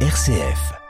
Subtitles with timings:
[0.00, 0.85] RCF.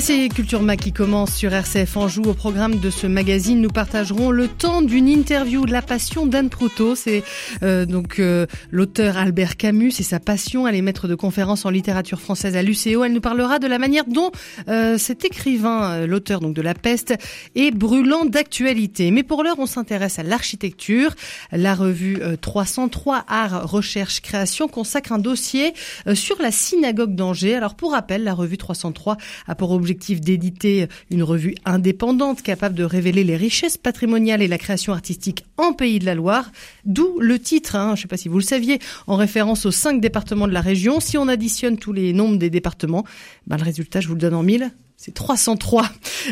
[0.00, 2.22] Et c'est Culture Mac qui commence sur RCF Anjou.
[2.22, 6.48] Au programme de ce magazine, nous partagerons le temps d'une interview de la passion d'Anne
[6.48, 6.94] Proutot.
[6.94, 7.22] C'est
[7.62, 10.66] euh, donc euh, l'auteur Albert Camus, c'est sa passion.
[10.66, 13.04] Elle est maître de conférences en littérature française à l'UCO.
[13.04, 14.30] Elle nous parlera de la manière dont
[14.68, 17.12] euh, cet écrivain, euh, l'auteur donc de La Peste,
[17.54, 19.10] est brûlant d'actualité.
[19.10, 21.14] Mais pour l'heure, on s'intéresse à l'architecture.
[21.52, 25.74] La revue 303 Art, Recherche, Création consacre un dossier
[26.14, 27.54] sur la synagogue d'Angers.
[27.54, 33.24] Alors pour rappel, la revue 303 a pour d'éditer une revue indépendante capable de révéler
[33.24, 36.50] les richesses patrimoniales et la création artistique en Pays de la Loire,
[36.84, 39.70] d'où le titre, hein, je ne sais pas si vous le saviez, en référence aux
[39.70, 41.00] cinq départements de la région.
[41.00, 43.04] Si on additionne tous les nombres des départements,
[43.46, 44.70] ben le résultat, je vous le donne en mille,
[45.02, 45.88] c'est 303.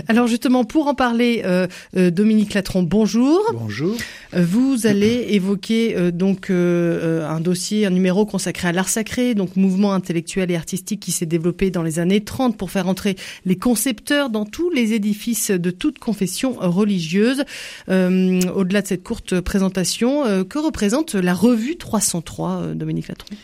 [0.08, 3.40] Alors justement, pour en parler, euh, euh, Dominique Latron, bonjour.
[3.54, 3.96] Bonjour.
[4.34, 9.34] Euh, vous allez évoquer euh, donc euh, un dossier, un numéro consacré à l'art sacré,
[9.34, 13.16] donc mouvement intellectuel et artistique qui s'est développé dans les années 30 pour faire entrer
[13.46, 17.44] les concepteurs dans tous les édifices de toute confession religieuse.
[17.88, 23.34] Au-delà de cette courte présentation, que représente la revue 303, Dominique Latron?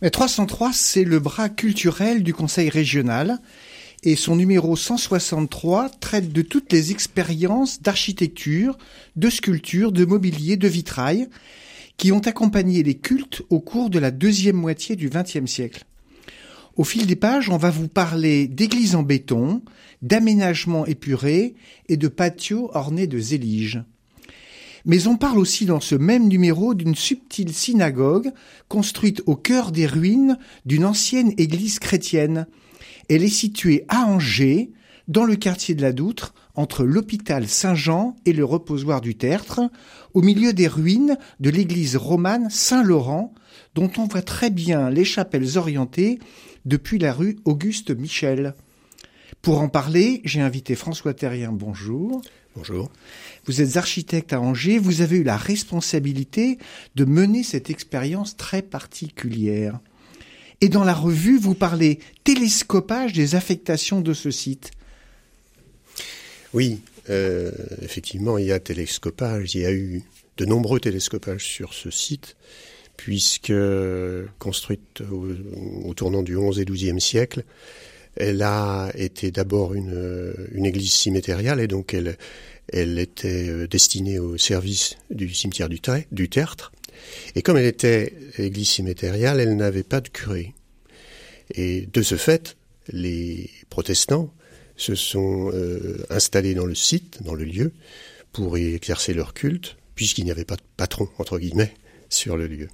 [0.00, 3.40] Mais 303, c'est le bras culturel du Conseil régional
[4.04, 8.76] et son numéro 163 traite de toutes les expériences d'architecture,
[9.16, 11.28] de sculpture, de mobilier, de vitrail
[11.96, 15.84] qui ont accompagné les cultes au cours de la deuxième moitié du XXe siècle.
[16.76, 19.62] Au fil des pages, on va vous parler d'églises en béton,
[20.02, 21.54] d'aménagements épurés
[21.88, 23.82] et de patios ornés de zéliges.
[24.84, 28.32] Mais on parle aussi dans ce même numéro d'une subtile synagogue
[28.68, 32.46] construite au cœur des ruines d'une ancienne église chrétienne,
[33.08, 34.70] elle est située à Angers,
[35.08, 39.60] dans le quartier de la Doutre, entre l'hôpital Saint-Jean et le reposoir du Tertre,
[40.14, 43.34] au milieu des ruines de l'église romane Saint-Laurent,
[43.74, 46.18] dont on voit très bien les chapelles orientées
[46.64, 48.54] depuis la rue Auguste Michel.
[49.42, 51.52] Pour en parler, j'ai invité François Terrien.
[51.52, 52.22] Bonjour.
[52.56, 52.90] Bonjour.
[53.46, 56.58] Vous êtes architecte à Angers, vous avez eu la responsabilité
[56.94, 59.80] de mener cette expérience très particulière.
[60.60, 64.70] Et dans la revue, vous parlez télescopage des affectations de ce site.
[66.52, 67.50] Oui, euh,
[67.82, 69.54] effectivement, il y a télescopage.
[69.54, 70.02] Il y a eu
[70.36, 72.36] de nombreux télescopages sur ce site,
[72.96, 73.52] puisque
[74.38, 77.44] construite au, tournant du XIe et XIIe siècle,
[78.16, 85.32] elle a été d'abord une, église cimmétériale et donc elle, était destinée au service du
[85.32, 85.80] cimetière du,
[86.12, 86.72] du Tertre.
[87.34, 90.54] Et comme elle était église cimmétériale, elle n'avait pas de curé.
[91.54, 92.56] Et de ce fait,
[92.88, 94.32] les protestants
[94.76, 97.72] se sont euh, installés dans le site, dans le lieu,
[98.32, 101.72] pour y exercer leur culte, puisqu'il n'y avait pas de patron, entre guillemets,
[102.08, 102.68] sur le lieu.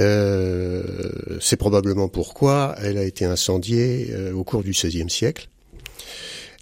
[0.00, 5.48] Euh, C'est probablement pourquoi elle a été incendiée euh, au cours du XVIe siècle.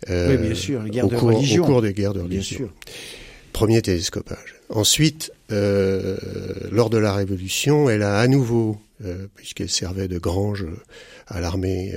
[0.08, 1.64] oui, bien sûr, les guerres au de cours, religion.
[1.64, 2.58] Au cours des guerres de religion.
[2.58, 2.74] Bien sûr.
[3.56, 4.56] Premier télescopage.
[4.68, 6.18] Ensuite, euh,
[6.70, 10.66] lors de la Révolution, elle a à nouveau, euh, puisqu'elle servait de grange
[11.26, 11.94] à l'armée,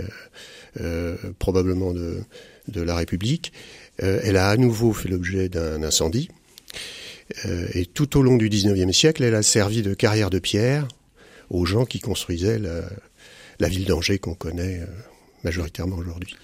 [0.79, 2.23] euh, probablement de,
[2.81, 3.51] la République,
[3.97, 6.29] elle a à nouveau fait l'objet d'un incendie.
[7.73, 10.87] et tout au long du XIXe siècle, elle a servi de carrière de pierre
[11.49, 12.57] aux gens qui construisaient
[13.59, 14.79] la ville d'Angers qu'on connaît
[15.43, 16.37] majoritairement aujourd'hui.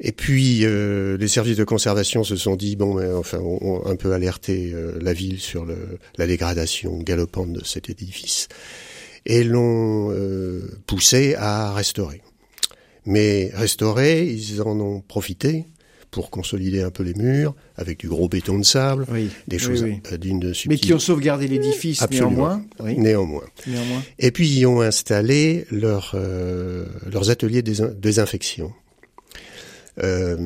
[0.00, 3.86] Et puis euh, les services de conservation se sont dit bon, mais, enfin, on, on
[3.86, 8.48] un peu alerté euh, la ville sur le, la dégradation galopante de cet édifice
[9.26, 12.22] et l'ont euh, poussé à restaurer.
[13.06, 15.66] Mais restaurer, ils en ont profité
[16.10, 19.82] pour consolider un peu les murs avec du gros béton de sable, oui, des choses
[19.82, 20.18] oui, oui.
[20.18, 20.70] dignes de subtil.
[20.70, 22.64] Mais qui ont sauvegardé l'édifice néanmoins.
[22.80, 23.42] Néanmoins.
[23.66, 24.02] Néanmoins.
[24.20, 28.72] Et puis ils ont installé leur, euh, leurs ateliers de désinfection.
[30.02, 30.36] Euh,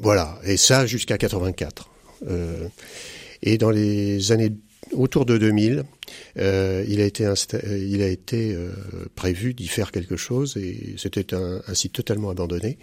[0.00, 1.90] voilà, et ça jusqu'à 84.
[2.28, 2.68] Euh,
[3.42, 4.52] et dans les années
[4.92, 5.84] autour de 2000,
[6.38, 7.28] euh, il a été,
[7.64, 8.70] il a été euh,
[9.14, 12.78] prévu d'y faire quelque chose et c'était un, site totalement abandonné.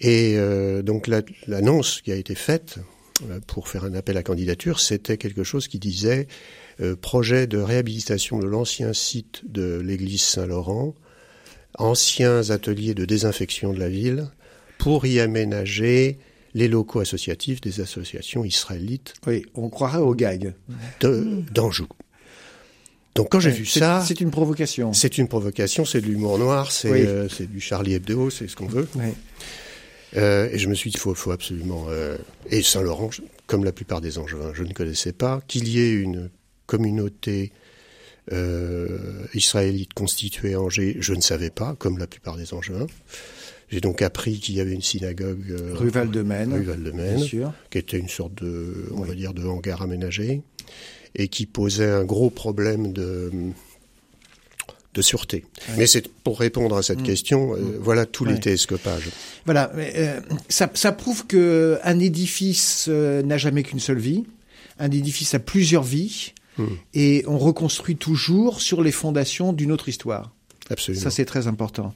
[0.00, 1.08] Et euh, donc
[1.46, 2.78] l'annonce la, qui a été faite
[3.28, 6.26] euh, pour faire un appel à candidature, c'était quelque chose qui disait
[6.80, 10.94] euh, projet de réhabilitation de l'ancien site de l'église Saint-Laurent,
[11.78, 14.28] anciens ateliers de désinfection de la ville,
[14.78, 16.18] pour y aménager
[16.54, 19.14] les locaux associatifs des associations israélites.
[19.26, 20.54] Oui, on croirait au gag.
[21.00, 21.86] D'Anjou.
[23.14, 24.92] Donc quand j'ai Ouais, vu ça, c'est une provocation.
[24.92, 27.02] c'est une provocation, c'est de l'humour noir, c'est Oui.
[27.06, 28.88] euh, du Charlie Hebdo, c'est ce qu'on veut.
[28.94, 29.14] Ouais.
[30.16, 31.86] Euh, et je me suis dit, il faut, faut absolument...
[31.88, 32.16] Euh,
[32.50, 33.10] et Saint-Laurent,
[33.46, 36.30] comme la plupart des Angevins, je ne connaissais pas, qu'il y ait une
[36.66, 37.52] communauté
[38.32, 38.98] euh,
[39.34, 42.86] israélite constituée à Angers, je ne savais pas, comme la plupart des Angevins.
[43.70, 47.24] J'ai donc appris qu'il y avait une synagogue euh, rue Val-de-Maine, rue Val-de-Maine
[47.70, 50.42] qui était une sorte de, on va dire, de hangar aménagé
[51.14, 53.30] et qui posait un gros problème de
[54.94, 55.44] de sûreté.
[55.76, 57.04] Mais c'est pour répondre à cette mmh.
[57.04, 57.76] question, euh, mmh.
[57.80, 59.10] voilà tous les télescopages.
[59.44, 64.24] Voilà, euh, ça, ça, prouve que un édifice euh, n'a jamais qu'une seule vie.
[64.78, 66.66] Un édifice a plusieurs vies mmh.
[66.94, 70.32] et on reconstruit toujours sur les fondations d'une autre histoire.
[70.70, 71.02] Absolument.
[71.02, 71.94] Ça c'est très important.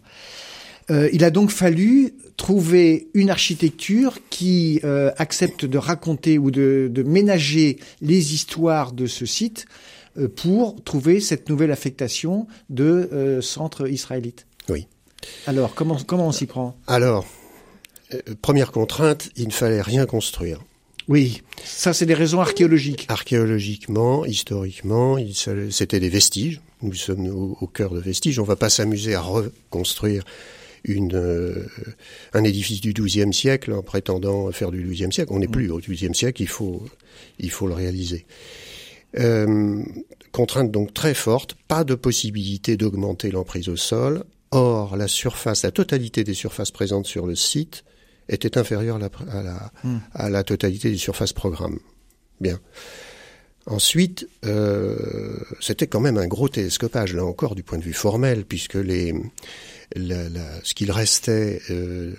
[0.90, 6.90] Euh, il a donc fallu trouver une architecture qui euh, accepte de raconter ou de,
[6.92, 9.66] de, ménager les histoires de ce site
[10.18, 14.46] euh, pour trouver cette nouvelle affectation de centre israélite.
[14.68, 14.86] Oui.
[15.46, 16.76] Alors, comment, comment on s'y prend?
[16.86, 17.24] Alors,
[18.42, 20.60] première contrainte, il ne fallait rien construire.
[21.08, 23.06] Oui, ça c'est des raisons archéologiques.
[23.08, 25.18] Archéologiquement, historiquement,
[25.70, 26.60] c'était des vestiges.
[26.82, 28.38] Nous sommes au, au cœur de vestiges.
[28.38, 30.24] On ne va pas s'amuser à reconstruire
[30.84, 31.66] une, euh,
[32.32, 35.32] un édifice du XIIe siècle en prétendant faire du XIIe siècle.
[35.32, 36.82] On n'est plus au XIIe siècle, il faut,
[37.38, 38.26] il faut le réaliser.
[39.18, 39.82] Euh,
[40.32, 44.24] contrainte donc très forte, pas de possibilité d'augmenter l'emprise au sol.
[44.50, 47.84] Or, la surface, la totalité des surfaces présentes sur le site
[48.28, 49.98] était inférieure à la, à la, hmm.
[50.14, 51.78] à la totalité des surfaces programme.
[52.40, 52.58] Bien.
[53.66, 54.96] Ensuite, euh,
[55.60, 59.14] c'était quand même un gros télescopage, là encore, du point de vue formel, puisque les,
[59.96, 62.12] la, la, ce qu'il restait euh,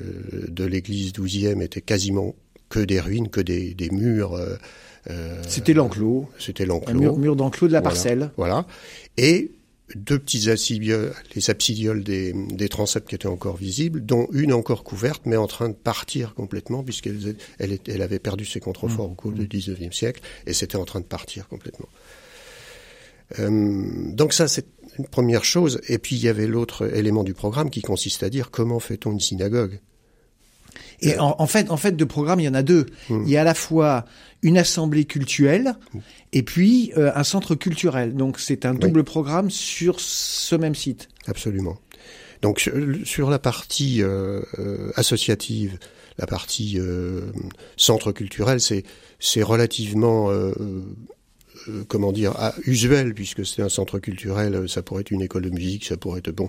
[0.48, 2.34] de l'église douzième était quasiment
[2.70, 4.36] que des ruines, que des, des murs.
[4.36, 6.28] Euh, c'était l'enclos.
[6.40, 7.00] C'était l'enclos.
[7.00, 8.32] Mur, mur d'enclos de la parcelle.
[8.38, 8.66] Voilà.
[9.18, 9.52] Et
[9.94, 14.84] deux petits absidioles, les absidioles des, des transepts qui étaient encore visibles, dont une encore
[14.84, 19.16] couverte, mais en train de partir complètement, puisqu'elle elle, elle avait perdu ses contreforts au
[19.16, 21.90] cours du 19e siècle, et c'était en train de partir complètement.
[23.40, 24.68] Euh, donc ça, c'est
[24.98, 25.82] une première chose.
[25.88, 29.12] Et puis il y avait l'autre élément du programme qui consiste à dire comment fait-on
[29.12, 29.80] une synagogue?
[31.02, 32.86] Et en, fait, en fait, de programme, il y en a deux.
[33.10, 34.06] Il y a à la fois
[34.42, 36.00] une assemblée cultuelle hmm.
[36.34, 38.16] et puis euh, un centre culturel.
[38.16, 41.10] Donc c'est un double programme sur ce même site.
[41.28, 41.78] Absolument.
[42.42, 42.70] Donc
[43.04, 45.80] sur la partie euh, euh, associative,
[46.18, 46.80] la partie
[47.76, 48.84] centre culturel, c'est
[49.20, 50.32] c'est relativement
[51.88, 55.84] comment dire, usuel, puisque c'est un centre culturel, ça pourrait être une école de musique,
[55.84, 56.48] ça pourrait être bon.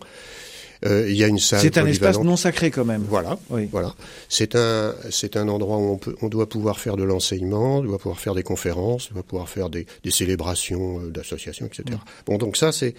[0.85, 1.61] Euh, il y a une salle.
[1.61, 3.05] C'est un espace non sacré quand même.
[3.09, 3.69] Voilà, oui.
[3.71, 3.95] voilà.
[4.29, 7.83] C'est un, c'est un endroit où on, peut, on doit pouvoir faire de l'enseignement, on
[7.83, 11.85] doit pouvoir faire des conférences, on doit pouvoir faire des, des célébrations d'associations, etc.
[11.91, 11.97] Mm.
[12.27, 12.95] Bon, donc ça, c'est,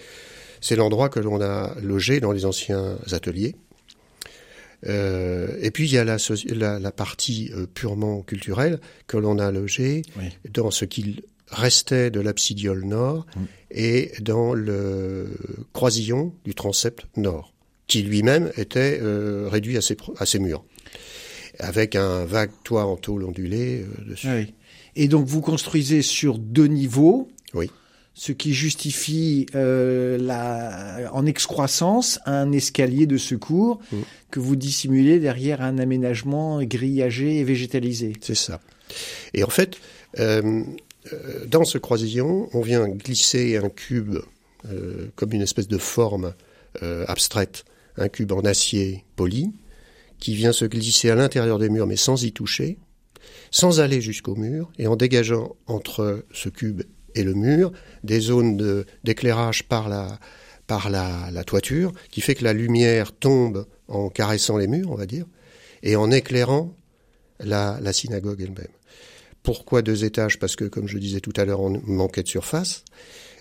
[0.60, 3.54] c'est l'endroit que l'on a logé dans les anciens ateliers.
[4.86, 6.18] Euh, et puis il y a la,
[6.50, 8.78] la, la partie purement culturelle
[9.08, 10.26] que l'on a logée oui.
[10.52, 13.40] dans ce qu'il restait de l'absidiole nord mm.
[13.72, 15.28] et dans le
[15.72, 17.52] croisillon du transept nord,
[17.88, 20.64] qui lui-même était euh, réduit à ses, à ses, murs,
[21.58, 24.28] avec un vague toit en tôle ondulé euh, dessus.
[24.28, 24.54] Oui.
[24.94, 27.28] Et donc vous construisez sur deux niveaux.
[27.54, 27.70] Oui.
[28.14, 33.96] Ce qui justifie euh, la, en excroissance un escalier de secours mm.
[34.32, 38.12] que vous dissimulez derrière un aménagement grillagé et végétalisé.
[38.20, 38.60] C'est ça.
[39.34, 39.78] Et en fait,
[40.18, 40.64] euh,
[41.46, 44.18] dans ce croisillon, on vient glisser un cube
[44.68, 46.34] euh, comme une espèce de forme
[47.08, 47.64] abstraite,
[47.98, 49.52] un cube en acier poli,
[50.18, 52.78] qui vient se glisser à l'intérieur des murs, mais sans y toucher,
[53.50, 56.82] sans aller jusqu'au mur, et en dégageant entre ce cube
[57.14, 57.72] et le mur
[58.04, 60.18] des zones d'éclairage par la,
[60.66, 65.06] par la, toiture, qui fait que la lumière tombe en caressant les murs, on va
[65.06, 65.26] dire,
[65.82, 66.76] et en éclairant
[67.40, 68.66] la, synagogue elle-même.
[69.42, 70.38] Pourquoi deux étages?
[70.38, 72.84] Parce que, comme je disais tout à l'heure, on manquait de surface.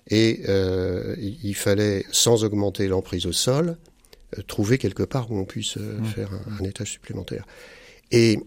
[0.09, 3.77] Et euh, il fallait, sans augmenter l'emprise au sol,
[4.47, 6.05] trouver quelque part où on puisse euh, mmh.
[6.05, 7.45] faire un, un, étage supplémentaire.
[8.11, 8.39] Et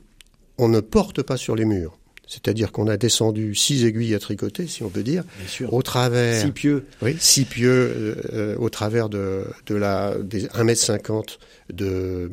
[0.59, 1.97] on ne porte pas sur les murs.
[2.31, 5.25] C'est-à-dire qu'on a descendu six aiguilles à tricoter, si on peut dire,
[5.69, 10.69] au travers six pieux, oui, six pieux euh, au travers de, de la des 1
[10.69, 11.41] m 50
[11.73, 12.31] de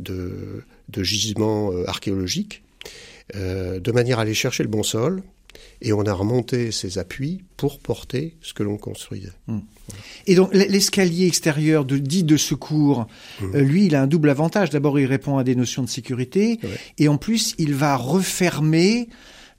[0.00, 2.64] de, de gisements euh, archéologiques
[3.36, 5.22] euh, de manière à aller chercher le bon sol.
[5.80, 9.32] Et on a remonté ces appuis pour porter ce que l'on construisait.
[9.46, 9.58] Mmh.
[10.26, 13.06] Et donc l'escalier extérieur de, dit de secours,
[13.40, 13.44] mmh.
[13.54, 14.70] euh, lui, il a un double avantage.
[14.70, 16.70] D'abord, il répond à des notions de sécurité, ouais.
[16.98, 19.08] et en plus, il va refermer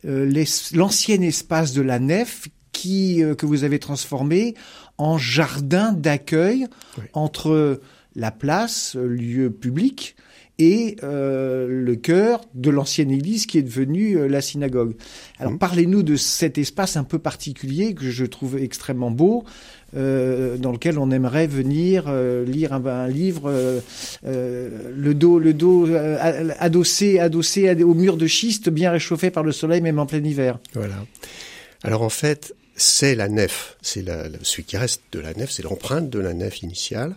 [0.05, 0.31] euh,
[0.73, 4.55] l'ancien espace de la nef qui euh, que vous avez transformé
[4.97, 6.67] en jardin d'accueil
[7.13, 7.81] entre
[8.15, 10.15] la place, lieu public,
[10.59, 14.95] et euh, le cœur de l'ancienne église qui est devenue euh, la synagogue.
[15.39, 15.59] Alors Mhm.
[15.59, 19.43] parlez-nous de cet espace un peu particulier que je trouve extrêmement beau,
[19.95, 23.79] euh, dans lequel on aimerait venir euh, lire un, un livre, euh,
[24.25, 26.17] euh, le dos, le dos euh,
[26.59, 30.59] adossé, adossé au mur de schiste, bien réchauffé par le soleil, même en plein hiver.
[30.73, 31.05] Voilà.
[31.83, 33.77] Alors en fait, c'est la nef.
[33.81, 34.03] C'est
[34.41, 37.15] celui qui reste de la nef, c'est l'empreinte de la nef initiale,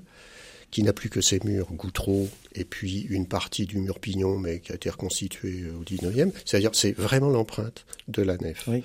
[0.70, 4.60] qui n'a plus que ses murs goutreaux et puis une partie du mur pignon, mais
[4.60, 6.30] qui a été reconstituée euh, au 19e.
[6.44, 8.64] C'est-à-dire, c'est vraiment l'empreinte de la nef.
[8.68, 8.82] Oui.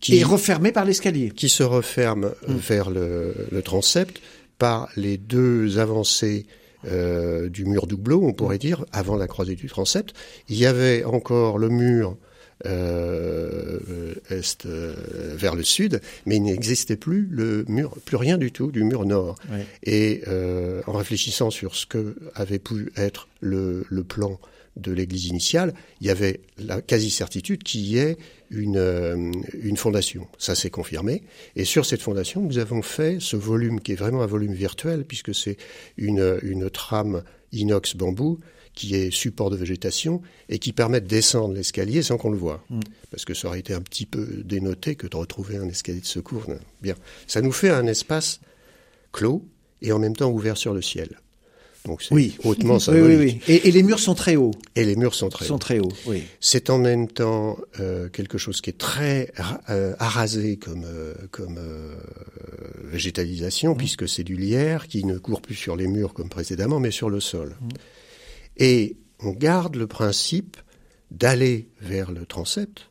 [0.00, 1.30] Qui, Et refermé par l'escalier.
[1.30, 2.56] qui se referme euh, Mm.
[2.56, 4.20] vers le, le transept
[4.58, 6.46] par les deux avancées
[6.84, 10.12] euh, du mur doubleau, on pourrait dire, avant la croisée du transept.
[10.48, 12.16] Il y avait encore le mur
[12.66, 14.94] euh, est euh,
[15.36, 19.04] vers le sud, mais il n'existait plus le mur, plus rien du tout du mur
[19.04, 19.36] nord.
[19.82, 24.38] Et euh, en réfléchissant sur ce que avait pu être le, le plan
[24.76, 28.16] de l'église initiale, il y avait la quasi-certitude qu'il y ait
[28.50, 30.26] une, une fondation.
[30.38, 31.22] Ça s'est confirmé.
[31.56, 35.04] Et sur cette fondation, nous avons fait ce volume qui est vraiment un volume virtuel,
[35.04, 35.58] puisque c'est
[35.98, 38.40] une, une trame inox bambou
[38.74, 42.64] qui est support de végétation et qui permet de descendre l'escalier sans qu'on le voie.
[42.70, 42.80] Mm.
[43.10, 46.06] Parce que ça aurait été un petit peu dénoté que de retrouver un escalier de
[46.06, 46.46] secours.
[46.80, 46.94] Bien.
[47.26, 48.40] Ça nous fait un espace
[49.12, 49.44] clos
[49.82, 51.08] et en même temps ouvert sur le ciel.
[51.84, 52.36] Donc c'est Oui.
[52.44, 53.18] hautement symbolique.
[53.18, 53.54] oui, oui.
[53.54, 54.52] Et, et les murs sont très hauts.
[54.76, 55.58] Et les murs sont très sont hauts.
[55.58, 55.92] très hauts.
[56.06, 56.22] Oui.
[56.40, 59.32] C'est en même temps euh, quelque chose qui est très
[59.68, 61.58] euh, arasé comme, euh, comme
[62.84, 66.90] végétalisation, puisque c'est du lierre qui ne court plus sur les murs comme précédemment, mais
[66.90, 67.56] sur le sol.
[68.56, 70.56] Et on garde le principe
[71.10, 72.88] d'aller vers le transept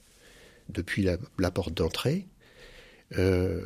[0.70, 2.28] depuis la, la porte d'entrée.
[3.18, 3.62] euh,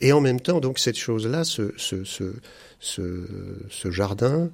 [0.00, 2.32] et en même temps, donc cette chose-là, ce, ce, ce,
[2.78, 3.26] ce,
[3.68, 4.50] ce jardin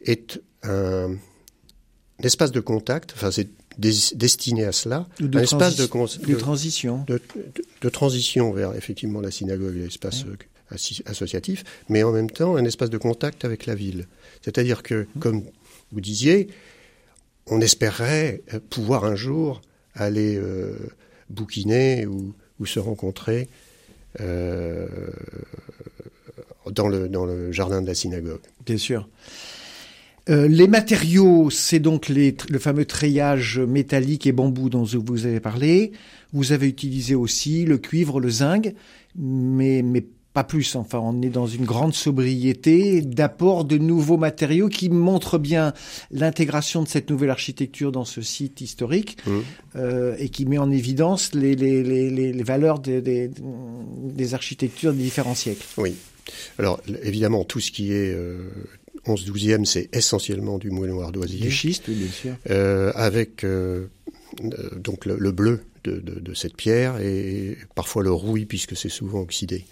[0.00, 3.48] est un, un espace de contact, enfin c'est
[3.78, 7.04] des- destiné à cela, de un espace de, cons- De de, transition.
[7.06, 10.24] de- transition vers effectivement la synagogue l'espace
[10.70, 14.06] associatif, mais en même temps un espace de contact avec la ville.
[14.42, 15.42] C'est-à-dire que, comme
[15.92, 16.48] vous disiez,
[17.46, 19.62] on espérait euh, pouvoir un jour
[19.94, 20.76] aller euh,
[21.30, 23.48] bouquiner ou, ou se rencontrer
[24.20, 24.86] euh,
[26.70, 28.40] dans, le, dans le jardin de la synagogue.
[28.64, 29.08] Bien sûr.
[30.28, 35.38] Euh, les matériaux, c'est donc les, le fameux treillage métallique et bambou dont vous avez
[35.38, 35.92] parlé.
[36.32, 38.74] Vous avez utilisé aussi le cuivre, le zinc,
[39.14, 40.04] mais, mais
[40.36, 40.76] pas plus.
[40.76, 45.72] Enfin, on est dans une grande sobriété d'apport de nouveaux matériaux qui montrent bien
[46.10, 49.42] l'intégration de cette nouvelle architecture dans ce site historique Mhm.
[49.76, 53.30] euh, et qui met en évidence les, les, les, les les valeurs des, des,
[54.20, 55.64] des architectures des différents siècles.
[55.78, 55.94] Oui.
[56.58, 58.50] Alors, évidemment, tout ce qui est euh,
[59.06, 61.40] 11-12e, c'est essentiellement du moellon ardoisier.
[61.40, 62.32] Du schiste, oui, bien sûr.
[62.50, 63.86] euh, avec euh,
[64.76, 68.90] donc le, le bleu de, de- de cette pierre et parfois le rouille puisque c'est
[68.90, 69.64] souvent oxydé.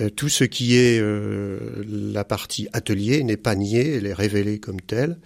[0.00, 4.58] Euh, tout ce qui est euh, la partie atelier n'est pas nié, elle est révélée
[4.58, 5.18] comme telle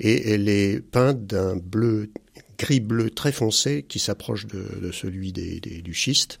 [0.00, 2.10] et elle est peinte d'un bleu
[2.58, 6.38] gris bleu très foncé qui s'approche de, de celui des, des- du schiste.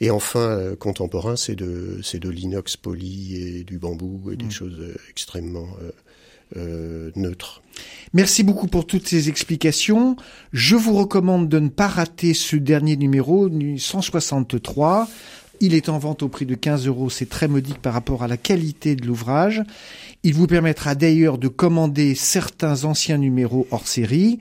[0.00, 4.44] Et enfin, euh, contemporain, c'est de, c'est de l'inox poli et du bambou et des
[4.46, 4.50] Mm.
[4.50, 4.80] choses
[5.10, 5.90] extrêmement euh,
[6.56, 7.62] euh, neutres.
[8.14, 10.16] Merci beaucoup pour toutes ces explications.
[10.52, 15.08] Je vous recommande de ne pas rater ce dernier numéro, nu- 163.
[15.60, 17.10] Il est en vente au prix de 15 euros.
[17.10, 19.62] C'est très modique par rapport à la qualité de l'ouvrage.
[20.28, 24.40] Il vous permettra d'ailleurs de commander certains anciens numéros hors série,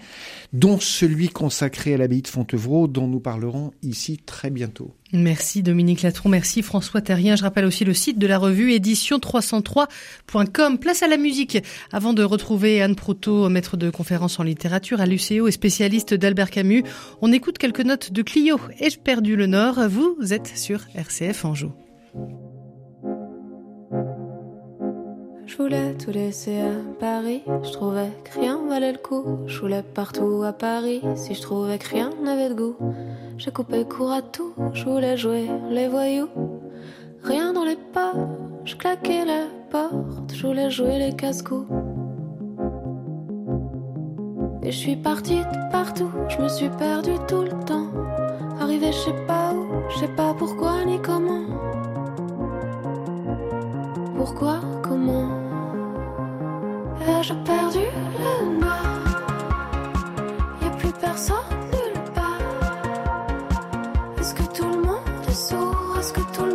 [0.51, 4.93] dont celui consacré à l'abbaye de Fontevraud, dont nous parlerons ici très bientôt.
[5.13, 7.37] Merci Dominique Latron, merci François Terrien.
[7.37, 10.77] Je rappelle aussi le site de la revue édition303.com.
[10.77, 11.63] Place à la musique.
[11.93, 16.51] Avant de retrouver Anne Proto, maître de conférence en littérature à l'UCO et spécialiste d'Albert
[16.51, 16.83] Camus,
[17.21, 18.59] on écoute quelques notes de Clio.
[18.81, 21.71] Ai-je perdu le Nord Vous êtes sur RCF Anjou.
[25.47, 29.23] Je voulais tout laisser à Paris, je trouvais que rien valait le coup.
[29.47, 32.75] Je voulais partout à Paris, si je trouvais que rien n'avait de goût.
[33.37, 36.27] J'ai coupé court à tout, je voulais jouer les voyous.
[37.23, 38.11] Rien dans les pas,
[38.65, 41.71] je claquais la porte, je voulais jouer les casse-coups.
[44.63, 47.87] Et je suis partie de partout, je me suis perdue tout le temps.
[48.59, 51.45] Arrivé je sais pas où, je sais pas pourquoi ni comment.
[54.17, 54.59] Pourquoi,
[54.97, 55.29] comment
[57.01, 57.85] Ai-je perdu
[58.19, 59.05] le nord?
[60.61, 61.35] Y'a plus personne
[61.71, 62.41] nulle part.
[64.19, 65.95] Est-ce que tout le monde est sourd?
[65.99, 66.45] Est-ce que tout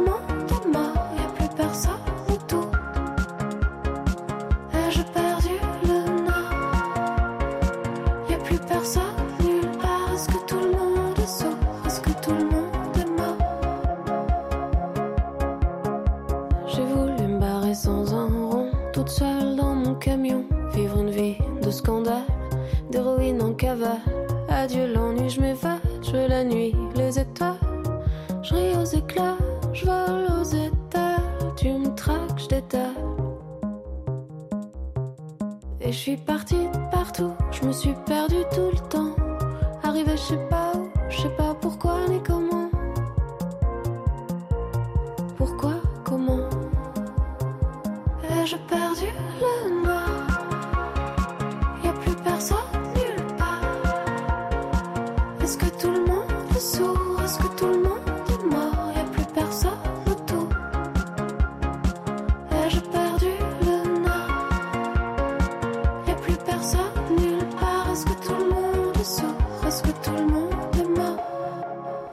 [35.92, 38.21] Je suis partie partout, je me suis perdue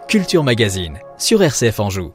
[0.09, 2.13] Culture Magazine sur RCF Anjou.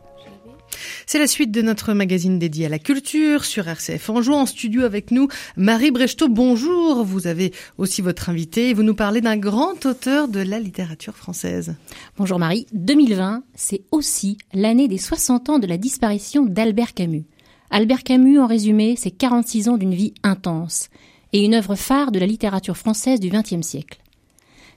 [1.07, 4.33] C'est la suite de notre magazine dédié à la culture sur RCF Anjou.
[4.33, 7.05] En studio avec nous, Marie Brechtot, bonjour.
[7.05, 11.15] Vous avez aussi votre invité et vous nous parlez d'un grand auteur de la littérature
[11.15, 11.77] française.
[12.19, 12.67] Bonjour Marie.
[12.73, 17.27] 2020, c'est aussi l'année des 60 ans de la disparition d'Albert Camus.
[17.71, 20.89] Albert Camus, en résumé, c'est 46 ans d'une vie intense
[21.33, 24.01] et une œuvre phare de la littérature française du XXe siècle.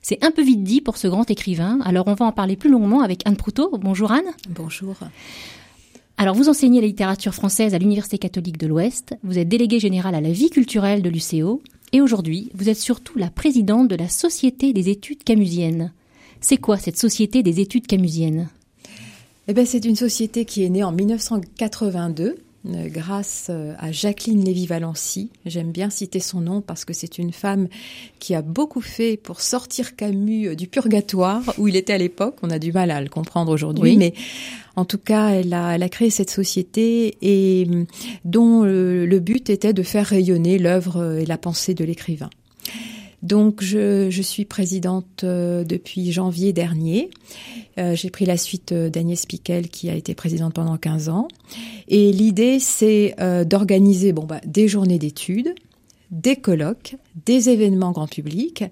[0.09, 2.69] C'est un peu vite dit pour ce grand écrivain, alors on va en parler plus
[2.69, 3.77] longuement avec Anne Proutot.
[3.77, 4.31] Bonjour Anne.
[4.47, 4.95] Bonjour.
[6.15, 10.15] Alors vous enseignez la littérature française à l'Université catholique de l'Ouest, vous êtes déléguée générale
[10.15, 11.61] à la vie culturelle de l'UCO,
[11.91, 15.91] et aujourd'hui vous êtes surtout la présidente de la Société des études camusiennes.
[16.39, 18.47] C'est quoi cette Société des études camusiennes?
[19.49, 22.35] Eh ben, c'est une société qui est née en 1982 euh,
[22.87, 25.29] grâce euh, à Jacqueline Lévy-Valency.
[25.45, 27.67] J'aime bien citer son nom parce que c'est une femme
[28.19, 32.35] qui a beaucoup fait pour sortir Camus euh, du purgatoire où il était à l'époque.
[32.43, 33.97] On a du mal à le comprendre aujourd'hui, Oui.
[33.97, 34.13] mais
[34.75, 37.85] en tout cas, elle a, elle a créé cette société et hum,
[38.25, 42.29] dont euh, le but était de faire rayonner l'œuvre euh, et la pensée de l'écrivain.
[43.23, 47.09] Donc, je, suis présidente euh, depuis janvier dernier.
[47.79, 51.27] Euh, J'ai pris la suite euh, d'Agnès Piquel, qui a été présidente pendant 15 ans.
[51.87, 55.55] Et l'idée, c'est d'organiser bon, bah, des journées d'études,
[56.11, 58.63] des colloques, des événements grand public.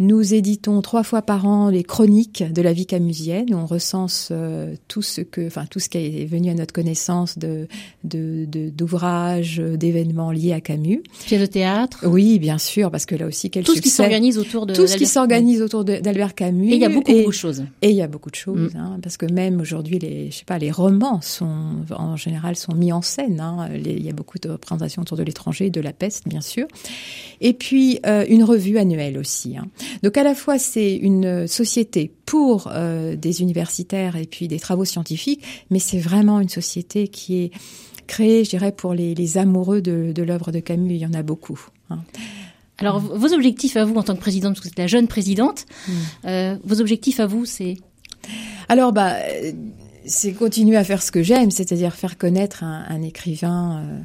[0.00, 3.54] Nous éditons trois fois par an les chroniques de la vie camusienne.
[3.54, 6.72] où On recense euh, tout ce que, enfin tout ce qui est venu à notre
[6.72, 7.68] connaissance de
[8.02, 11.02] de- de- d'ouvrages, d'événements liés à Camus.
[11.26, 14.38] Pièce de théâtre Oui, bien sûr, parce que là aussi, quel Tout ce qui s'organise
[14.38, 16.70] autour de tout ce qui s'organise autour de- d'Albert Camus.
[16.72, 17.64] Et il y a beaucoup, et, beaucoup de choses.
[17.82, 18.78] et il y a beaucoup de choses, Mm.
[18.78, 21.46] hein, parce que même aujourd'hui, les, je sais pas, les romans sont
[21.90, 23.38] en général sont mis en scène.
[23.40, 26.40] Hein, Les- il y a beaucoup de représentations autour de l'étranger, de la peste, bien
[26.40, 26.66] sûr.
[27.42, 29.58] Et puis euh, une revue annuelle aussi.
[29.58, 29.66] hein.
[30.02, 34.84] Donc à la fois c'est une société pour euh, des universitaires et puis des travaux
[34.84, 37.50] scientifiques, mais c'est vraiment une société qui est
[38.06, 40.94] créée, je dirais, pour les, les amoureux de, de l'œuvre de Camus.
[40.94, 41.60] Il y en a beaucoup.
[41.90, 42.00] hein.
[42.78, 45.06] Alors, vos objectifs à vous en tant que présidente, parce que vous êtes la jeune
[45.06, 45.92] présidente, Mm.
[46.24, 47.76] euh, vos objectifs à vous, c'est?
[48.68, 49.52] Alors, bah, euh,
[50.06, 54.00] c'est continuer à faire ce que j'aime, c'est-à-dire faire connaître un, un écrivain euh,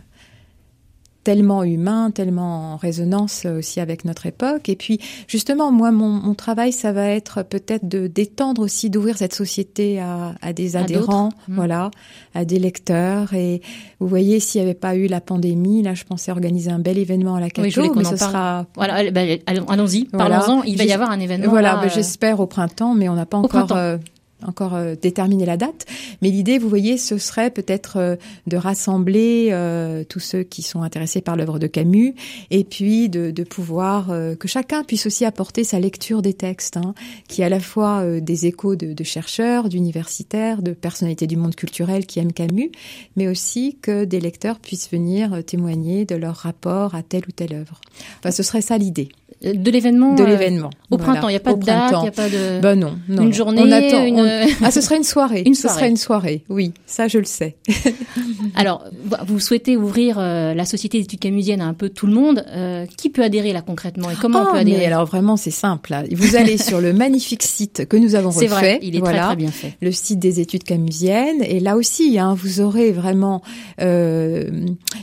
[1.26, 4.70] tellement humain, tellement en résonance euh, aussi avec notre époque.
[4.70, 9.18] Et puis, justement, moi, mon, mon travail, ça va être peut-être de d'étendre aussi, d'ouvrir
[9.18, 11.36] cette société à, à des À adhérents, d'autres.
[11.50, 11.56] Mm.
[11.56, 11.92] voilà,
[12.36, 13.34] à des lecteurs.
[13.34, 13.62] Et
[14.00, 16.98] vous voyez, s'il n'y avait pas eu la pandémie, là, je pensais organiser un bel
[16.98, 18.20] événement à la Cato, Oui, mais ce parle.
[18.20, 20.38] sera voilà, bah, allons- allons-y, Voilà.
[20.40, 20.64] parlons-en.
[20.64, 21.50] Il va y avoir un événement.
[21.50, 23.76] voilà, là, ben, euh, j'espère au printemps, mais on n'a pas Au encore printemps.
[23.78, 23.98] euh,
[24.44, 25.86] encore euh, déterminé la date.
[26.22, 28.16] Mais l'idée, vous voyez, ce serait peut-être euh,
[28.48, 32.14] de rassembler euh, tous ceux qui sont intéressés par l'œuvre de Camus,
[32.52, 34.08] et puis de, de pouvoir
[34.40, 36.94] que chacun puisse aussi apporter sa lecture des textes, hein,
[37.28, 41.56] qui est à la fois des échos de, de chercheurs, d'universitaires, de personnalités du monde
[41.56, 42.72] culturel qui aiment Camus,
[43.16, 47.54] mais aussi que des lecteurs puissent venir témoigner de leur rapport à telle ou telle
[47.54, 47.80] œuvre.
[48.20, 49.10] Enfin, ce serait ça l'idée
[49.42, 50.16] de l'événement.
[50.16, 50.70] de l'événement.
[50.90, 51.14] Au Voilà.
[51.14, 52.60] printemps, il n'y a pas Au de date, il n'y a pas de.
[52.62, 53.24] Ben non, non.
[53.24, 55.44] Une journée, On attend, une- on- Ah, ce serait une soirée.
[55.46, 55.76] Une Ce soirée.
[55.80, 56.44] serait une soirée.
[56.50, 57.56] Oui, ça je le sais.
[58.56, 58.84] Alors,
[59.28, 62.44] vous- souhaitez ouvrir euh, la Société d'études camusiennes à un peu tout le monde.
[62.50, 65.38] Euh, qui peut adhérer là concrètement et comment on Ah, peut adhérer mais alors vraiment
[65.38, 65.92] c'est simple.
[65.92, 66.04] là.
[66.12, 68.56] Vous allez sur le magnifique site que nous avons C'est refait.
[68.56, 69.18] vrai, il est voilà.
[69.20, 69.74] très très bien fait.
[69.82, 71.44] le site des études camusiennes.
[71.44, 73.42] Et là aussi, hein, vous aurez vraiment,
[73.82, 74.50] euh,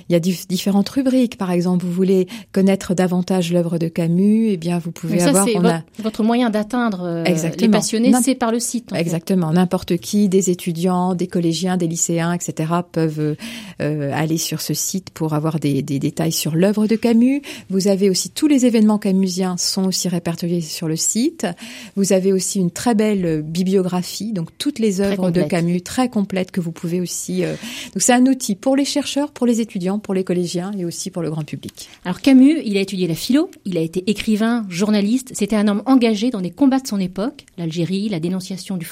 [0.09, 1.37] il y a dif- différentes rubriques.
[1.39, 5.47] Par exemple, vous voulez connaître davantage l'œuvre de Camus, eh bien, vous pouvez ça, avoir.
[5.47, 7.25] c'est on vo- a- votre moyen d'atteindre euh,
[7.59, 8.93] les passionnés, c'est par le site.
[8.93, 9.01] En fait.
[9.13, 9.53] Exactement.
[9.53, 13.37] N'importe qui, des étudiants, des collégiens, des lycéens, etc., peuvent
[13.83, 17.43] euh, aller sur ce site pour avoir des, des détails sur l'œuvre de Camus.
[17.69, 21.47] Vous avez aussi tous les événements camusiens sont aussi répertoriés sur le site.
[21.95, 26.51] Vous avez aussi une très belle bibliographie, donc toutes les œuvres de Camus très complètes
[26.51, 27.45] que vous pouvez aussi.
[27.45, 27.55] Euh,
[27.93, 31.11] donc c'est un outil pour les chercheurs, pour les étudiants, pour les collégiens et aussi
[31.11, 31.91] pour le grand public.
[32.07, 35.33] Alors Camus, il a étudié la philo, il a été écrivain, journaliste.
[35.35, 38.87] C'était un homme engagé dans des combats de son époque, l'Algérie, la dénonciation du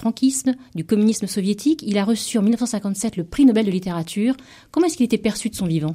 [0.75, 1.83] du communisme soviétique.
[1.87, 4.37] Il a reçu en 1957 le prix Nobel de littérature.
[4.71, 5.95] Comment est-ce qu'il était perçu de son vivant?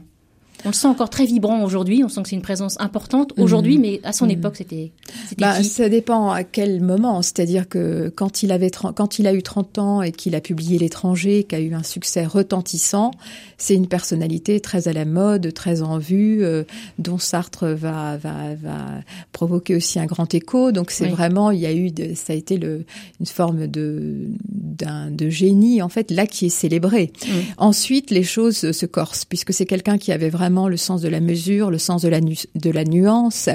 [0.64, 2.04] On le sent encore très vibrant aujourd'hui.
[2.04, 3.82] On sent que c'est une présence importante aujourd'hui, mhm.
[3.82, 4.32] mais à son mhm.
[4.32, 4.92] époque, c'était.
[5.38, 7.22] Bah, ça dépend à quel moment.
[7.22, 10.80] C'est-à-dire que quand il avait quand il a eu 30 ans et qu'il a publié
[10.80, 13.12] L'étranger, qui a eu un succès retentissant,
[13.58, 16.64] c'est une personnalité très à la mode, très en vue, euh,
[17.00, 18.86] dont Sartre va, va, va
[19.32, 20.72] provoquer aussi un grand écho.
[20.72, 22.86] Donc c'est vraiment, il y a eu, ça a été le,
[23.20, 27.12] une forme de, d'un, de génie en fait là qui est célébré.
[27.58, 31.20] Ensuite, les choses se corsent puisque c'est quelqu'un qui avait vraiment le sens de la
[31.20, 33.50] mesure, le sens de la, de la nuance,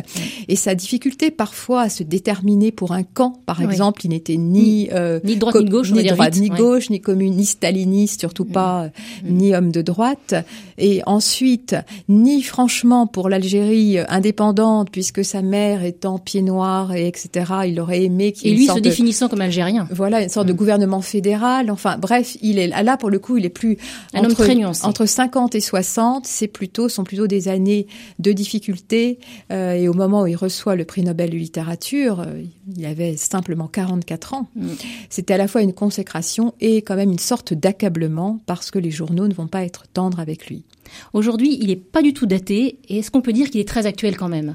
[0.48, 3.40] et sa difficulté parfois à se déterminer pour un camp.
[3.46, 7.00] Par exemple, il n'était ni euh, ni droite ni gauche, ni, droite, ni gauche, ni
[7.00, 8.88] communiste, staliniste, surtout pas, euh,
[9.24, 10.35] ni homme de droite.
[10.79, 11.76] Et ensuite,
[12.09, 17.53] ni franchement pour l'Algérie indépendante, puisque sa mère étant pied noir et etc.
[17.66, 19.88] Il aurait aimé qu'il et lui se définissant comme algérien.
[19.90, 21.70] Voilà, une sorte de gouvernement fédéral.
[21.70, 23.79] Enfin, bref, il est là pour le coup, il est plus
[24.14, 24.85] un homme très nuancé.
[24.87, 27.86] Entre 50 et 60, c'est plutôt sont plutôt des années
[28.18, 29.18] de difficultés.
[29.52, 32.42] Euh, et au moment où il reçoit le prix Nobel de littérature, euh,
[32.76, 34.48] il avait simplement 44 ans.
[34.56, 34.68] Mm.
[35.08, 38.90] C'était à la fois une consécration et quand même une sorte d'accablement parce que les
[38.90, 40.64] journaux ne vont pas être tendres avec lui.
[41.12, 42.78] Aujourd'hui, il n'est pas du tout daté.
[42.88, 44.54] Et est-ce qu'on peut dire qu'il est très actuel quand même?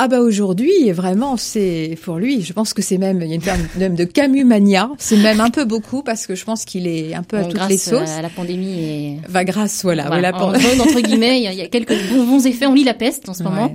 [0.00, 2.42] Ah bah aujourd'hui, vraiment, c'est pour lui.
[2.42, 4.90] Je pense que c'est même il y a une forme même de Camus mania.
[4.96, 7.68] C'est même un peu beaucoup parce que je pense qu'il est un peu à toutes
[7.68, 8.08] les sauces.
[8.10, 9.20] À la pandémie et.
[9.28, 10.06] Va grâce, voilà.
[10.06, 12.66] voilà, entre guillemets, il y, a, quelques bons, effets.
[12.66, 13.74] On lit la peste en ce moment.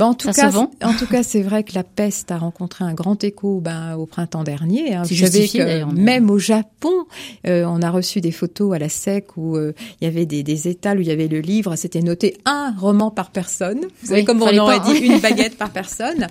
[0.00, 2.94] Ben, en tout cas, en tout cas, c'est vrai que la peste a rencontré un
[2.94, 4.94] grand écho ben, au printemps dernier.
[4.94, 5.02] Hein.
[5.02, 7.04] Vous savez que même au Japon,
[7.46, 10.42] euh, on a reçu des photos à la SEC où euh, il y avait des,
[10.42, 11.76] des étals où il y avait le livre.
[11.76, 13.82] C'était noté un roman par personne.
[14.02, 16.26] Vous savez comme on aurait dit une baguette par personne.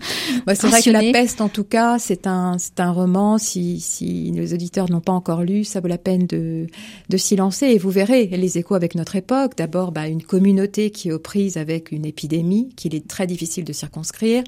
[0.47, 3.37] Bah, c'est vrai que La Peste, en tout cas, c'est un, c'est un roman.
[3.37, 6.65] Si, si nos auditeurs n'ont pas encore lu, ça vaut la peine de,
[7.09, 7.67] de s'y lancer.
[7.67, 9.53] Et vous verrez les échos avec notre époque.
[9.55, 13.65] D'abord, bah, une communauté qui est aux prises avec une épidémie qu'il est très difficile
[13.65, 14.43] de circonscrire.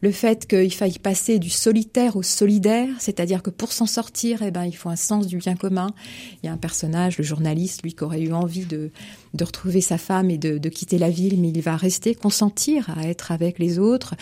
[0.00, 4.50] Le fait qu'il faille passer du solitaire au solidaire, c'est-à-dire que pour s'en sortir, eh
[4.50, 5.88] ben, il faut un sens du bien commun.
[6.42, 8.90] Il y a un personnage, le journaliste, lui, qui aurait eu envie de,
[9.34, 12.90] de retrouver sa femme et de, de quitter la ville, mais il va rester, consentir
[12.96, 14.14] à être avec les autres.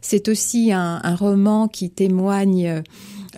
[0.00, 2.82] C'est aussi un, un, roman qui témoigne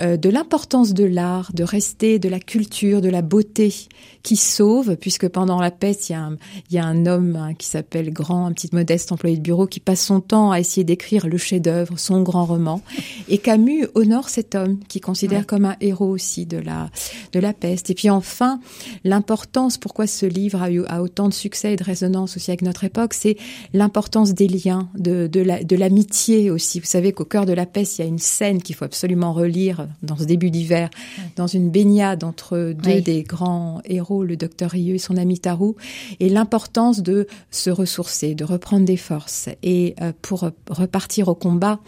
[0.00, 3.74] euh, de l'importance de l'art, de rester, de la culture, de la beauté
[4.22, 6.36] qui sauve, puisque pendant la peste, il y a un,
[6.70, 9.66] il y a un homme hein, qui s'appelle Grand, un petit modeste employé de bureau,
[9.66, 12.80] qui passe son temps à essayer d'écrire le chef-d'œuvre, son grand roman.
[13.28, 16.88] Et Camus honore cet homme, qui considère comme un héros aussi de la,
[17.32, 17.90] de la peste.
[17.90, 18.60] Et puis enfin,
[19.04, 22.62] l'importance, pourquoi ce livre a eu a autant de succès et de résonance aussi avec
[22.62, 23.36] notre époque, c'est
[23.72, 26.80] l'importance des liens, de, de l'amitié aussi.
[26.80, 29.32] Vous savez qu'au cœur de la peste, il y a une scène qu'il faut absolument
[29.32, 30.90] relire dans ce début d'hiver,
[31.36, 35.76] dans une baignade entre deux des grands héros le docteur Rieu et son ami Tarou,
[36.20, 41.80] et l'importance de se ressourcer, de reprendre des forces, et euh, pour repartir au combat,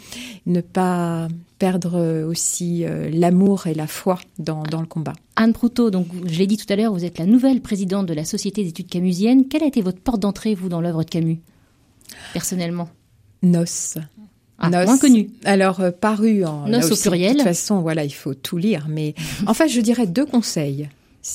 [0.46, 1.28] ne pas
[1.58, 5.14] perdre aussi euh, l'amour et la foi dans, dans, le combat.
[5.36, 8.14] Anne Proutot, donc je l'ai dit tout à l'heure, vous êtes la nouvelle présidente de
[8.14, 9.48] la Société d'études camusiennes.
[9.48, 11.40] Quelle a été votre porte d'entrée, vous, dans l'œuvre de Camus,
[12.32, 12.88] personnellement?
[13.42, 13.98] Nos.
[14.58, 15.30] Ah, moins connu.
[15.44, 17.32] Alors euh, paru en Nos au pluriel.
[17.32, 18.86] De toute façon, voilà, il faut tout lire.
[18.88, 19.14] Mais
[19.46, 20.88] en fait, je dirais deux conseils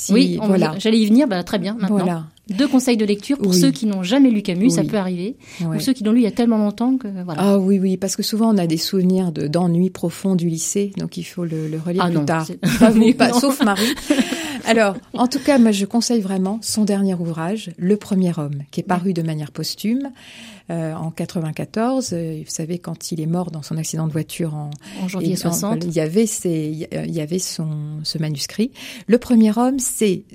[0.09, 0.75] oui, voilà.
[0.77, 1.73] J'allais y venir, bah, très bien.
[1.73, 1.97] Maintenant.
[1.97, 2.23] Voilà.
[2.49, 5.79] Deux conseils de lecture pour ceux qui n'ont jamais lu Camus, ça peut arriver, ou
[5.79, 7.41] ceux qui l'ont lu il y a tellement longtemps que voilà.
[7.41, 11.17] Ah oui, oui, parce que souvent on a des souvenirs d'ennuis profonds du lycée, donc
[11.17, 12.47] il faut le, relire ah plus tard.
[13.17, 13.93] Pas sauf Marie.
[14.65, 18.81] Alors, en tout cas, moi je conseille vraiment son dernier ouvrage, Le Premier Homme, qui
[18.81, 20.09] est paru de manière posthume.
[20.71, 22.11] Euh, en 94.
[22.13, 24.69] Euh, vous savez, quand il est mort dans son accident de voiture en,
[25.01, 28.69] en janvier 60, il y avait, ces, il y avait son, ce manuscrit.
[29.07, 30.25] Le premier homme, c'est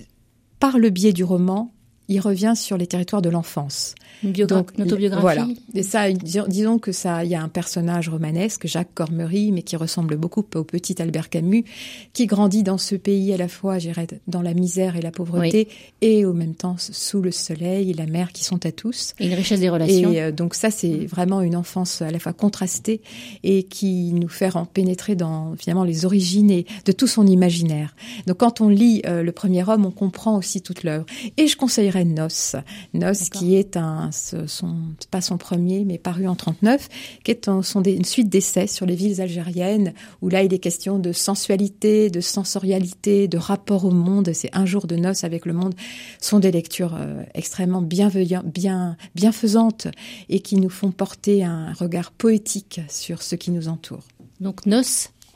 [0.59, 1.74] par le biais du roman,
[2.09, 3.95] il revient sur les territoires de l'enfance.
[4.23, 5.23] Donc, une autobiographie.
[5.23, 5.49] Voilà.
[5.75, 9.77] Et ça, disons que ça, il y a un personnage romanesque, Jacques Cormery, mais qui
[9.77, 11.64] ressemble beaucoup au petit Albert Camus,
[12.12, 15.69] qui grandit dans ce pays à la fois, j'irais, dans la misère et la pauvreté,
[16.01, 19.14] et au même temps sous le soleil et la mer qui sont à tous.
[19.21, 20.12] Et une richesse des relations.
[20.12, 23.01] Et euh, donc ça, c'est vraiment une enfance à la fois contrastée
[23.43, 27.95] et qui nous fait en pénétrer dans finalement les origines et de tout son imaginaire.
[28.27, 31.07] Donc quand on lit euh, le premier homme, on comprend aussi toute l'œuvre.
[31.37, 32.57] Et je conseillerais Nos,
[32.95, 34.77] Nos qui est un son,
[35.11, 36.89] pas son premier, mais paru en 39,
[37.23, 40.59] qui est un, son, une suite d'essais sur les villes algériennes, où là il est
[40.59, 44.31] question de sensualité, de sensorialité, de rapport au monde.
[44.33, 45.75] C'est un jour de noces avec le monde.
[46.21, 49.89] sont des lectures euh, extrêmement bienveillantes, bien, bienfaisantes
[50.29, 54.03] et qui nous font porter un regard poétique sur ce qui nous entoure.
[54.41, 54.83] Donc Nos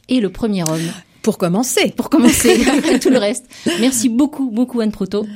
[0.09, 0.90] et le premier homme.
[1.23, 1.92] Pour commencer.
[1.97, 2.64] Pour commencer,
[3.03, 3.47] tout le reste.
[3.81, 5.27] Merci beaucoup, beaucoup Anne Proto.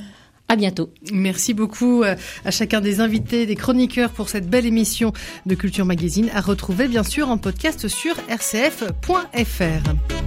[0.49, 0.91] À bientôt.
[1.13, 5.13] Merci beaucoup euh, à chacun des invités, des chroniqueurs pour cette belle émission
[5.47, 10.22] de Culture Magazine à retrouver bien sûr en podcast sur rcf.fr.